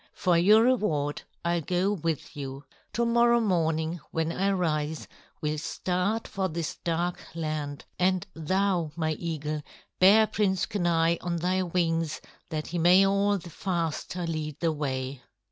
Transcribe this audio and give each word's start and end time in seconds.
For 0.15 0.35
your 0.35 0.63
reward, 0.63 1.21
I'll 1.45 1.61
go 1.61 1.93
with 1.93 2.35
you. 2.35 2.63
To 2.93 3.05
morrow 3.05 3.39
morning 3.39 3.99
when 4.09 4.31
I 4.31 4.49
rise, 4.51 5.07
we'll 5.41 5.59
start 5.59 6.27
for 6.27 6.49
this 6.49 6.77
dark 6.83 7.21
land, 7.35 7.85
and 7.99 8.25
thou, 8.33 8.91
my 8.95 9.11
eagle, 9.13 9.61
bear 9.99 10.25
Prince 10.25 10.65
Kenai 10.65 11.17
on 11.21 11.35
thy 11.35 11.61
wings 11.61 12.19
that 12.49 12.65
he 12.65 12.79
may 12.79 13.05
all 13.05 13.37
the 13.37 13.51
faster 13.51 14.25
lead 14.25 14.59
the 14.59 14.71
way." 14.71 15.21